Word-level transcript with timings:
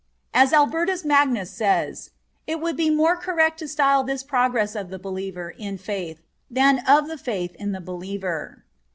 As 0.33 0.51
Albertus 0.51 1.05
Magnus 1.05 1.51
says: 1.51 2.09
"It 2.47 2.59
would 2.59 2.75
be 2.75 2.89
more 2.89 3.15
correct 3.15 3.59
to 3.59 3.67
style 3.67 4.03
this 4.03 4.23
the 4.23 4.29
progress 4.29 4.73
of 4.73 4.89
the 4.89 4.97
believer 4.97 5.51
in 5.51 5.75
the 5.77 5.83
faith 5.83 6.23
than 6.49 6.79
of 6.87 7.07
the 7.07 7.19
faith 7.19 7.53
in 7.53 7.71
the 7.71 7.81
believer." 7.81 8.65